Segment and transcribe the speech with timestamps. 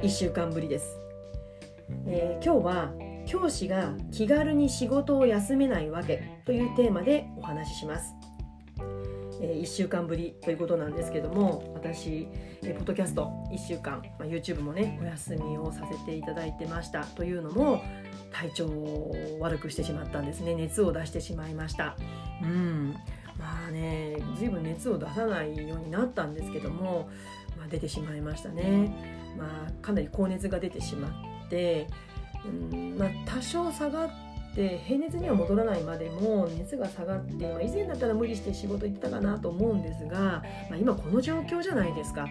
[0.00, 0.96] 1週間ぶりです、
[2.06, 2.92] えー、今日は
[3.26, 8.14] 教師が気軽に仕事を休めないわけというテーマでお話しします。
[9.40, 12.28] え1週間ぶりということなんですけども私、
[12.62, 17.82] えポッドキャスト1週間、まあ、YouTube もねお休みをさせていただいてましたというのも
[18.32, 20.54] 体調を悪くしてしまったんですね。
[20.54, 21.96] 熱を出してしまいました。
[22.42, 22.94] うん。
[23.38, 27.08] まあね随分熱を出さないようになったんですけども、
[27.64, 28.94] まあ、出てしまいましたね、
[29.38, 31.88] まあ、かなり高熱が出てしまって
[32.72, 34.10] うんまあ、多少下がっ
[34.54, 42.28] て平熱には戻らないまでも熱が下がって、まあ、以前だったら無理して仕事行ってたかなと思うんですが、まあ、今この状況じゃないですか。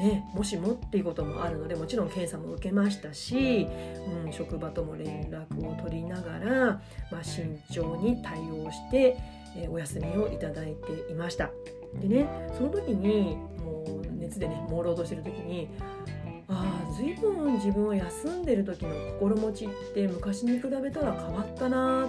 [0.00, 3.68] ね、もしもっていうこともあるのでもちろん検査も受けましたし、
[4.26, 6.64] うん、職場とも連絡を取りながら、
[7.12, 9.16] まあ、慎重に対応して、
[9.56, 11.50] えー、お休みをいただいていました。
[12.00, 12.26] でね
[12.58, 13.83] その時にもう
[14.24, 15.68] 熱でね朦朧としてる時に
[16.48, 22.08] ああ随分自分は休んでる時の心持ちって昔に比べたら変わったな。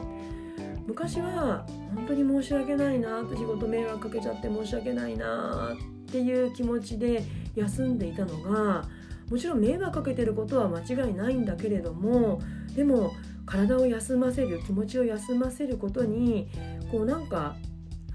[0.87, 7.23] 昔は本当に申し訳ないなって仕事迷惑かけちゃって申し訳ないなっていう気持ちで
[7.55, 8.85] 休んでいたのが
[9.29, 12.39] もちろん迷惑かけてることは間違いないんだけれども
[12.75, 13.13] でも
[13.45, 16.49] 体を休ませる気持ちを休ませることに
[16.91, 17.55] こうなんか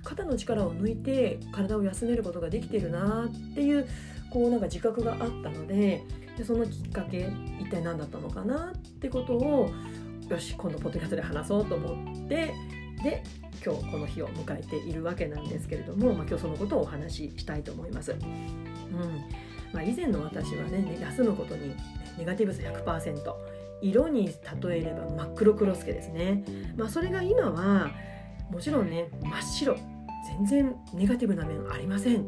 [0.02, 3.86] 肩の力を抜いて体を休めることができてるなっていう
[4.30, 6.02] こうなんか自覚があったので
[6.36, 9.70] でそのきっかけ一体何だったのかなってことを
[10.28, 12.54] よし今度ポッドキャストで話そうと思って
[13.02, 13.22] で
[13.64, 18.12] 今日この日を迎えているわけなんですけれども、まあ、今日そのことをお話ししたいと思います。
[18.12, 18.20] うん
[19.72, 21.74] まあ、以前の私はね休むことに
[22.18, 23.34] ネガティブさ100%
[23.82, 24.28] 色に
[24.62, 26.44] 例えれば真っ黒クロスケですね。
[26.76, 27.90] まあ、それが今は
[28.50, 29.76] もちろんね真っ白。
[30.38, 32.26] 全然ネガティブな面ありません。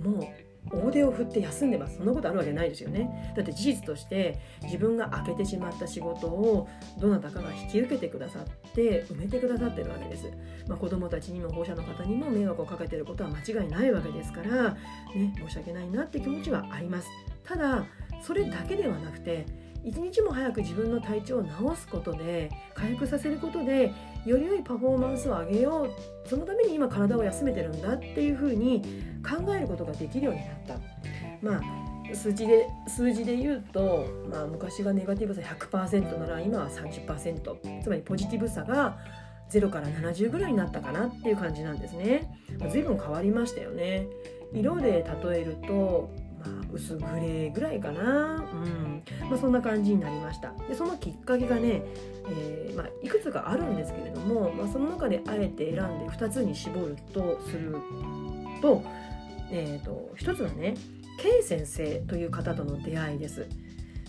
[0.00, 3.32] もう大手を振って休んでますそんなことあるわけないですよね。
[3.36, 10.30] だって事実として自分が開けてしまった仕事をどなたかが引き受けてくださって埋めてくださってるわけです、
[10.66, 14.70] まあ、子どもたちにも保護者の方にも迷惑をかけてることは間違いないわけですから
[15.14, 17.08] ね申し訳ないなって気持ちはあります。
[17.44, 17.84] ただ
[18.22, 19.44] それだけではなくて
[19.84, 23.92] 一日も早く自分の体調を治すことで回復させることで
[24.26, 28.82] より良いパフォーマンスを上げようそのために今体を休めてるんだっていうふうに
[29.22, 30.78] 考えることができるようになった。
[31.42, 31.62] まあ
[32.14, 38.98] 数字で数字で言うと、まあ、昔がネガティブさ100%なら今は30%つまりポジティブさが
[39.50, 42.30] 0から70ぐらいになったかなっていう感じなんですね。
[42.70, 44.06] 随分変わりましたよね。
[44.52, 46.10] 色で例えると
[46.72, 49.02] 薄グレーぐらいかな、うん。
[49.28, 50.52] まあ、そんな感じになりました。
[50.68, 51.82] でそのきっかけがね、
[52.28, 57.76] えー、まあ、いくつかあるんですけれども、まあ、その中であえて選んで2つに絞るとする
[58.62, 58.82] と,、
[59.50, 60.74] えーと、1つはね
[61.18, 63.46] K 先生という方との出会いです、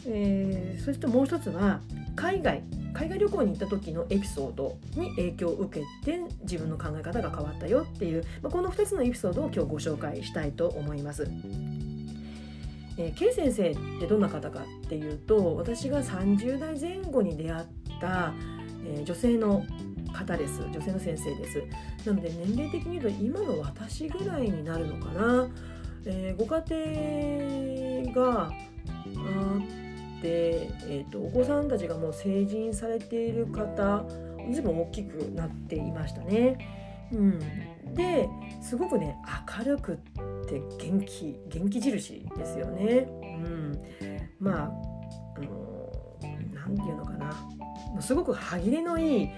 [0.07, 1.81] えー、そしてもう一つは
[2.15, 2.63] 海外
[2.93, 11.29] 海外旅行に行った時のエピソードに影響を受けて自分の考え方が変わったよっていう、まあ、この2つのエピソードを今日ご紹介したいと思います。
[12.97, 17.65] えー、K 先生ってどんな方かっていうと私が30代前後に出会っ
[17.99, 18.33] た、
[18.85, 19.65] えー、女性の
[20.13, 20.61] 方です。
[20.61, 21.63] 女性の先生です。
[22.05, 25.49] なので年齢的に言うと今の私ぐらいになるのかな、
[26.05, 26.63] えー、ご家
[28.13, 34.05] 庭があって、えーと、お子さんたちがもう成人されている方
[34.51, 36.57] 随分大きくなっていましたね。
[37.11, 37.39] うん、
[37.93, 38.27] で
[38.61, 39.15] すごくね
[39.57, 43.07] 明るくってって元気元気印ですよね。
[43.21, 43.81] うん、
[44.39, 44.71] まあ
[45.35, 46.17] あの
[46.53, 49.29] 何て言うのかなすごく歯切れのいい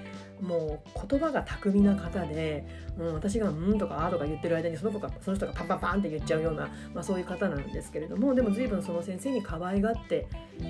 [0.41, 2.63] もう言葉が巧みな方で
[2.97, 10.27] も、う、私が「うん」とか「あ」とか言ってる間にその子がその人がパンパンパンって言っちゃうような、まあ、そういう方なんですけれどもでも随分その先生に可愛がって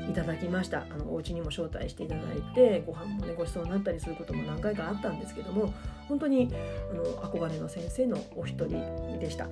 [0.09, 5.73] いただきましたあのお家にも招待していただいてご飯もねごちそうになったりすることも何回かあったんですけども
[6.07, 6.53] 本当に
[6.91, 9.47] あの憧れの先生のお一人でした。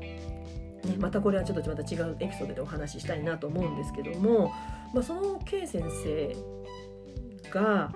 [0.86, 4.52] ね、またこれはちょっとまた違うエピソードでお話ししたいなと思うんですけども、
[4.94, 6.36] まあ、その K 先生
[7.52, 7.92] が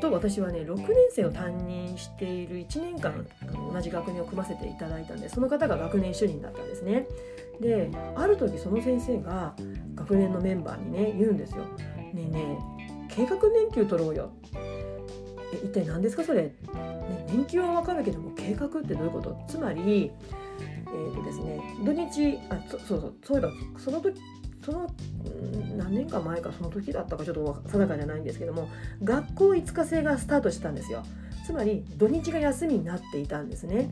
[0.00, 3.26] と私はね6年生を担任している1年間
[3.72, 7.06] 同じ学年を組ませていただいたんでその方が学年主任だったんですね。
[7.60, 9.54] である時その先生が
[9.96, 11.64] 学年のメンバーにね言うんですよ。
[11.64, 14.30] ねえねえ計画年休取ろうよ。
[15.52, 16.54] え一体何ですかそれ、ね、
[17.28, 19.36] 年休は分かるけども計画ってどういうこと？
[19.48, 20.12] つまり
[20.94, 24.18] えーとですね、土日あそそうそうそういえばその時
[24.64, 24.86] その
[25.76, 28.68] 何年か前かその時だったかちょっと定かじゃないんですけども
[29.02, 31.02] 学校5日制がスタートしたんですよ。
[31.46, 33.88] つまり土日が休みになっていたんですね。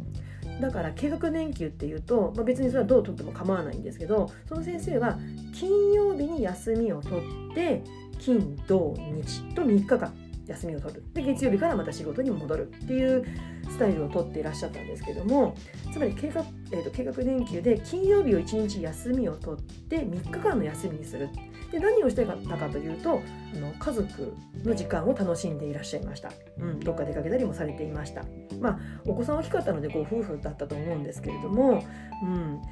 [0.61, 5.19] だから計画年休っていうと、まあ、別にそれはどうとっても構わないんですけどその先生は
[5.53, 7.17] 金曜日に休みを取
[7.51, 7.83] って
[8.19, 10.25] 金土日と3日間。
[10.47, 11.05] 休みを取る。
[11.13, 13.25] で月曜日からまた仕事に戻るっていう
[13.69, 15.55] スタイルをとっていらっしゃったんですけども
[15.93, 21.29] つまり計画,、えーと、計画年休で金曜日を1日休みを取って3日間の休みにする。
[21.71, 23.21] で何をしてたかというと
[23.55, 24.35] あの家族
[24.65, 28.25] の時間を楽しんでいらっしゃいました、うん、どっか出かけたりもされていました。
[28.61, 31.85] まあお子さん大きかったのでご夫婦だったと思うんですけれども、
[32.23, 32.63] うん、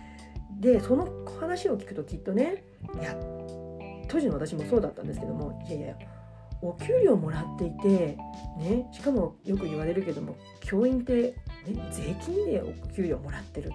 [0.60, 1.08] でその
[1.40, 2.64] 話を聞くときっとね
[3.00, 3.16] いや
[4.08, 5.96] 当時の私もそうだったんですけどもいやいや
[6.64, 8.16] お給料もらっていて、
[8.58, 11.34] ね、しかもよく言われるけども教員って、ね、
[11.92, 13.70] 税金でお給料もらってる。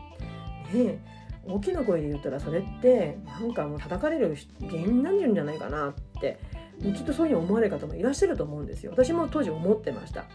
[0.73, 0.99] ね
[1.45, 6.37] 大きな声で言ったらそれってなんかもう叩かれる原因になるんじゃないかなって
[6.81, 8.91] きっとそういうふうに思われる方もいらっしゃると思うんですよ。
[8.91, 10.25] 私も当時思ってました。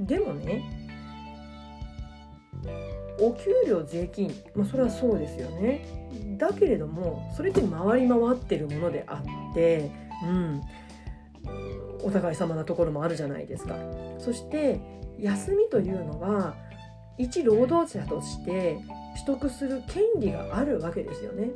[0.00, 0.62] でもね
[3.20, 5.84] お給料税金、まあ、それはそうですよね。
[6.38, 9.90] だけれどもそれって回り回ってるものであって
[10.24, 10.62] うん。
[12.02, 13.76] お互い様なところもあるじゃないですか。
[14.18, 14.80] そして
[15.18, 16.54] 休みというのは
[17.18, 18.78] 一労働者として
[19.14, 21.50] 取得する権利があるわけですよね。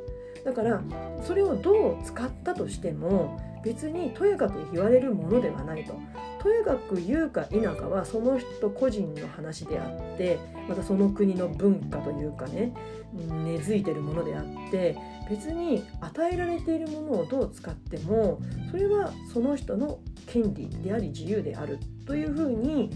[0.45, 0.81] だから
[1.21, 5.93] それをどう使ったとしても別にとやかく言われるものではないと。
[6.41, 10.39] とやかく言うか否かはその人個人の話であって
[10.69, 12.73] またその国の文化というかね
[13.13, 14.95] 根付いてるものであって
[15.29, 18.39] 別に与えられているものをどう使っても
[18.71, 22.91] それはその人の権利であり自由であるというふうに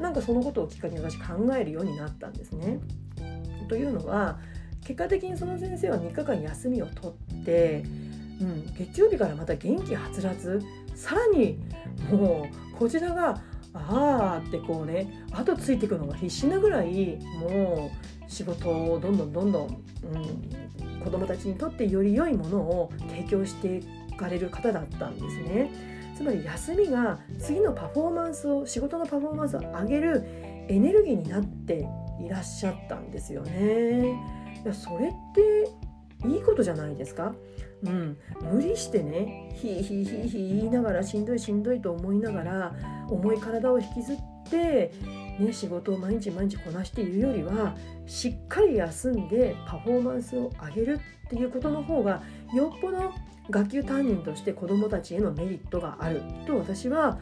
[0.00, 2.78] なんかそのことをきっかけに私考えるようになったんですね。
[3.68, 4.38] というのは
[4.82, 7.08] 結果的にその先生は3日間休みを取
[7.40, 7.84] って、
[8.40, 10.60] うん、月曜日からまた元気はつらつ
[10.94, 11.58] さらに
[12.10, 13.40] もうこちらが
[13.74, 17.90] ああってこうね後ついていくのが必死なぐらいも
[18.28, 23.78] う仕事をどんどんどんどん、うん、子どもたちにとってより良いものを提供して
[24.10, 25.91] いかれる方だったんですね。
[26.16, 30.24] つまり休みが次のパフォーマンスを仕事のパフォーマンスを上げる
[30.68, 31.86] エネルギーになって
[32.20, 34.12] いらっしゃったんですよね。
[34.64, 37.34] いやそれっていいことじゃないですか？
[37.82, 38.16] うん、
[38.52, 42.74] 無理してねひいひいひいひい言いながらしんどいしんどいと思いながら
[43.08, 44.16] 重い体を引きずっ
[44.48, 44.92] て、
[45.38, 47.76] ね、仕事を毎日毎日こなしているよりは
[48.06, 52.22] しっかり休んでパフォーマンスを上げるっていうことの方が
[52.54, 53.12] よっぽど
[53.50, 57.18] 学級担任として子どもたちへのメリットがあると私は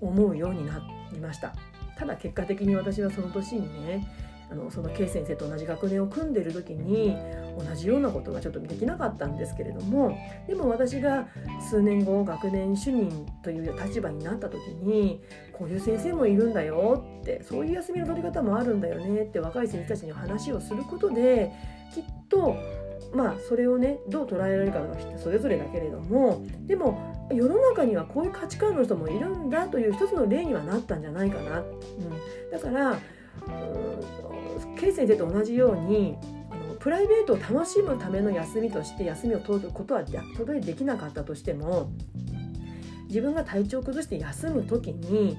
[0.00, 0.80] 思うようにな
[1.12, 1.54] りました。
[1.96, 4.06] ただ結果的に私はその年にね
[4.50, 7.16] あのその K 先生と同じ学年を組んでる時に
[7.58, 11.26] 同じようなことがちょっとできなかったんですけれどもでも私が
[11.70, 21.52] 数年後学年主任という立場になった時にこういう先生もいるんだよってそういう休みの取り方もあるんだよねって若い先生たちに話をすることで
[21.94, 22.56] きっと
[23.14, 31.60] まあそれをねどう捉えられるかは人それぞれだけれどもでも世の中にはこういう価値観の人もいるんだという一つの例にはなったんじゃないかな。
[31.60, 32.98] うん、だから
[34.78, 36.16] ケイ先生と同じように
[36.80, 41.90] プライベートを楽しむための休みとして休みを取ることはたとえできなかったとしても
[43.08, 45.38] 自分が体調を崩して休む時に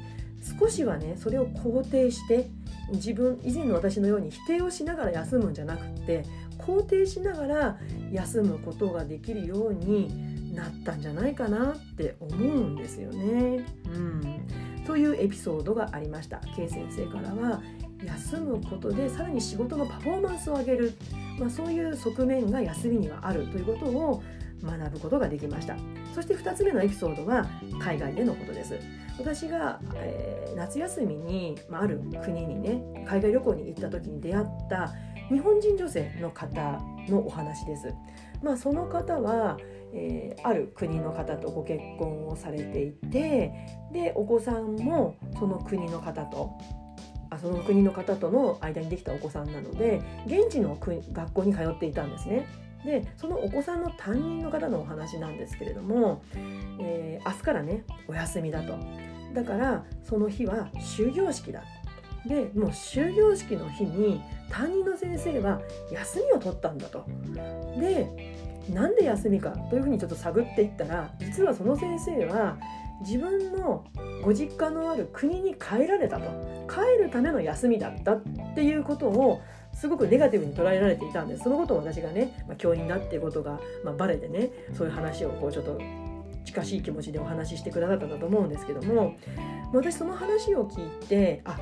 [0.60, 2.50] 少しはねそれを肯定して
[2.94, 6.24] 自分以前の私のように否定をしながら休むんじゃなくって
[6.60, 7.78] 肯定しながら
[8.12, 13.66] 休むことができるようになったんじゃないかなって思うんですよね。
[13.94, 14.48] うん、
[14.88, 16.40] そういうエピソードがありました。
[16.56, 17.62] K 先生からは
[18.04, 20.94] 休むことでさらに仕事のパフォーマンスを上げる、
[21.40, 24.24] まあ、そういう側面が休みにはあるということを
[24.64, 25.76] 学ぶことができました。
[26.14, 27.46] そして2つ目のエピソードは
[27.80, 28.80] 海外でのことです。
[29.18, 34.94] 私が、えー、夏休みに、まあ、ある国にね海外旅行に行った時に出会った
[35.30, 37.94] 日本人女性の方のお話です。
[38.42, 39.58] まあ、その方は、
[39.94, 43.52] えー、ある国の方とご結婚をされていて
[43.92, 46.52] でお子さんもその国の方と
[47.40, 52.48] その国の方との間にできたお子さんなので現地の学校に通っていたんですね。
[52.86, 56.22] でそのお子さんの担任の方のお話なんですけれども、
[56.80, 58.78] えー、明日からねお休みだと
[59.34, 61.64] だからその日は終業式だ
[62.28, 65.62] でもう終業式の日に担任の先生は
[65.92, 67.06] 休みを取ったんだと。
[67.80, 68.36] で
[68.72, 72.58] なんで休みかというふうにちょっと探っていったら実はその先生は
[73.02, 73.86] 自分の
[74.24, 76.56] ご実家のある国に帰られたと。
[76.68, 78.24] 帰るための休みだったっ
[78.56, 79.42] ていうことを
[79.74, 81.44] すごくネガティブに捉えられていたんです。
[81.44, 85.80] そのことを私がね、まあ、教員だっていうことが、まあ、バレてねそういう話をこうちょっと
[86.44, 89.16] 近しい気持ちでお話ししてくださったんだと思うんですけども。
[89.74, 91.58] 私その話を聞いてあ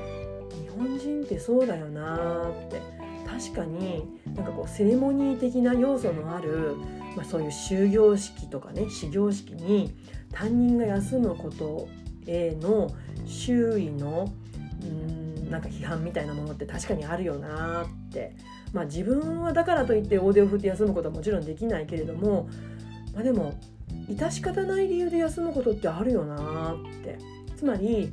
[0.52, 2.80] 日本人ってそうだよなって。
[3.26, 6.76] 確かになんかこうセレモニー的な要素のある、
[7.16, 9.94] まあ、そういう終業式とかね始業式に
[10.32, 11.88] 担任が休むこと
[12.26, 12.90] への
[13.26, 14.32] 周囲の
[14.82, 18.34] うんなんか批判みたいなものって確かにあるよなって。
[18.72, 22.48] まあ自分はだからといって大手を振って休むことはもちろんできないけれども
[23.14, 23.54] まあでも
[24.08, 27.18] 致し方ない理由で休むことってあるよなって。
[27.56, 28.12] つまり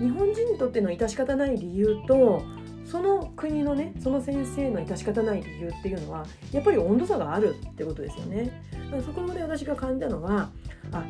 [0.00, 2.42] 日本人にとっての致し方ない理由と
[2.90, 8.62] その国のねその先生の致し方ない理由っていうのはやっぱり温度差があるってことですよね。
[8.72, 10.50] だからそこで私が感じたのは
[10.92, 11.04] あ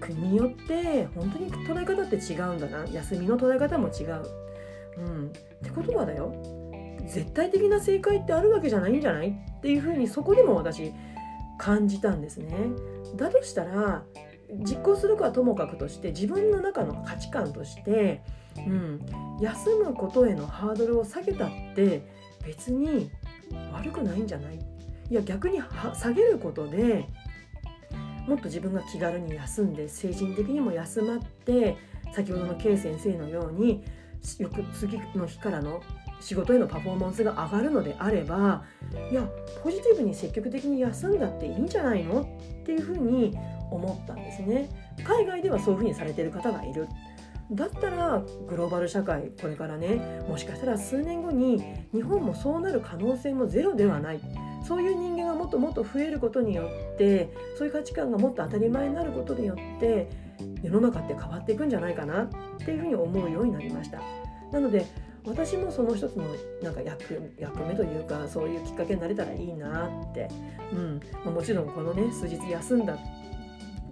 [0.00, 4.22] 国によって本当に捉え方って違うんだな休みの捉え方も違う。
[4.96, 5.30] うん、っ
[5.62, 6.32] てことはだよ
[7.08, 10.92] 絶対的な正解ってあるわけじゃないんじゃないっていうふうにそこでも私
[11.58, 12.54] 感じたんですね。
[13.16, 14.02] だとしたら
[14.60, 18.22] 実行するかはともかくとして自分の中の価値観として、
[18.56, 19.00] うん、
[19.40, 22.02] 休むことへのハードルを下げたって
[22.46, 23.10] 別に
[23.72, 24.58] 悪くないんじゃない？
[25.10, 25.60] いや逆に
[25.94, 27.08] 下げることで
[28.26, 31.76] もっと自分が気軽に休んで精神的にも休まって
[32.14, 33.84] 先ほどの K 先生のように
[34.38, 35.82] 翌次の日からの
[36.20, 38.64] 仕事へのパフォーマンスが上がるのであれば
[39.10, 39.28] いや
[39.62, 42.22] ポジティブに積極的に休んだっていいんじゃないの？
[42.22, 42.26] っ
[42.64, 43.36] ていうふうに
[43.70, 44.68] 思ったんですね。
[45.04, 46.88] 海外ではそういうふうにされてる方がいる。
[47.52, 54.20] だったらグローバル社会これからねもしかしたら数年後に日本もそうなる可能性もゼロではない。
[54.66, 57.28] そういう人間がもっともっと増えることによって
[57.58, 60.08] そういう価値観がもっと当たり前になることによって
[60.62, 62.28] 世の中って変わっていくんじゃないかなっ
[62.64, 64.00] ていうふうに思うようになりました。
[64.50, 64.86] なので
[65.26, 66.24] 私もその一つの
[66.62, 67.20] なんか役
[67.66, 70.28] 目というかそういうきっかけになれたらいいなって、
[70.72, 70.76] う
[71.30, 71.34] ん。
[71.34, 72.96] もちろんこのね数日休んだ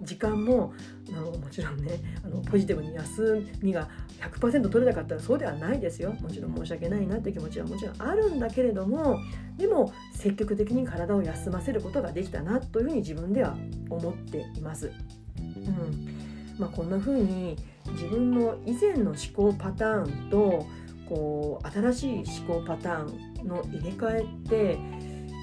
[0.03, 0.73] 時間も
[1.09, 9.19] あのもちろんねあのポジティブに休みが100%取れなかったらそうではないですよもちろん申し訳ないなって気持ちはもちろんあるんだけれども
[9.57, 13.55] でも積極的に体を休ませることができたなというふうに自分では
[13.89, 14.91] 思っています。
[15.37, 16.13] うん
[16.59, 17.57] まあ、こんな風に
[17.93, 20.67] 自分の以前の思考パターンと
[21.09, 24.79] こう新しい思考パターンの入れ替えって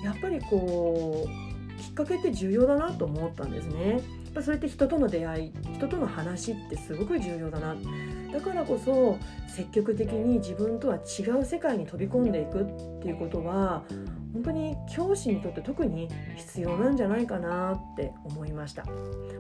[0.04, 4.00] やっぱりこうきっかけって重要だなと思ったんですね。
[4.30, 7.76] っぱそれって人との出会い人との話ってすごく重要だな
[8.32, 9.18] だからこそ
[9.48, 13.82] 積極的に自分とは違う世界に飛び込んでいくっていうことは
[14.32, 18.84] 本当に教師にとって特に必要なんじゃないかなって思いました。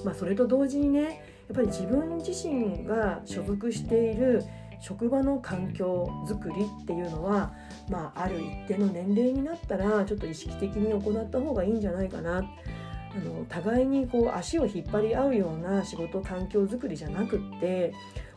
[0.04, 1.12] まあ、それと同時にねやっ
[1.54, 4.42] ぱり自分自身が所属している
[4.80, 7.52] 職場の環境づくりっていうのは、
[7.88, 12.42] まあ、ある一定の年齢になったらちょっと意識的に行った方がいいんじゃないかな
[13.12, 17.92] あの互いにこう足を引っ張り合うような仕事環境づくりじゃなくって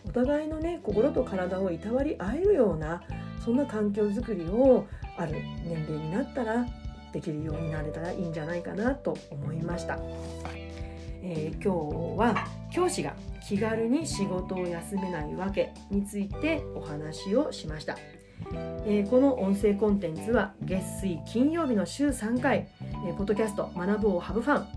[0.06, 3.03] お互いのね心と体をいたわり合えるような
[3.44, 4.88] そんな環境づくりを
[5.18, 5.34] ある
[5.65, 6.65] 年齢になったら
[7.12, 10.00] できるようになれたらいいんじゃないかなと思いました。
[11.25, 13.13] えー、今日は教師が
[13.48, 17.98] 気軽に仕事を休めないわけについてお話をしました。
[18.86, 22.68] えー、この音声コンテンツは月水金曜日の週3回、
[23.05, 24.67] え、ポッドキャスト学ぼうハブファン。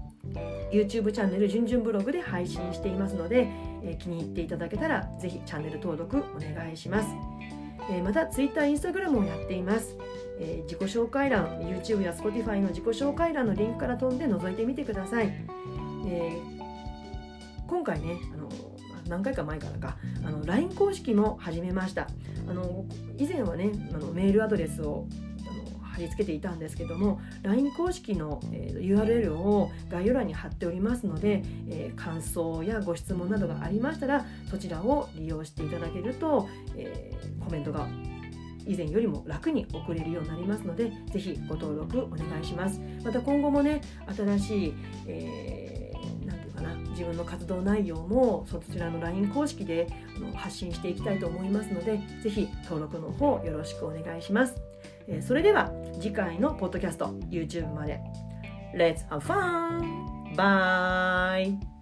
[0.73, 3.47] YouTube チャンネルじゅんじゅんブログで配信していますので、
[3.85, 7.09] え、気に入っていただけたらぜひチャンネル登録お願いします、
[7.89, 9.97] えまた Twitter、Instagram をやっています、
[10.41, 15.33] え自己紹介欄 YouTube や Spotify の自己紹介欄のリンクから飛んで覗いてみてください、
[16.09, 16.37] え
[17.69, 18.49] 今回ねあの
[19.09, 22.09] 何回か前からかあの LINE 公式も始めました。
[22.49, 22.85] あの
[23.19, 25.07] 以前はねあのメールアドレスを
[25.97, 37.11] 貼り付けていたんですけども LINE 公式の、え、URL を概要欄に貼っておりますので、え、感想やご質問などがありましたらそちらを利用していただけると、え、
[37.41, 37.89] コメントが
[38.67, 43.81] 以前よりも楽に送れるようになりますのでぜひご登録お願いしますまた今後もね
[44.17, 44.75] 新しい、
[45.07, 45.77] えー
[46.97, 49.87] 自分の活動内容もそちらの LINE 公式で
[50.35, 54.57] 発信していきたいと思いますので是非登録の方よろしくお願いします。
[55.21, 58.01] それでは次回のポッドキャスト YouTube まで
[58.75, 60.35] Let's have fun!
[60.37, 61.76] Bye!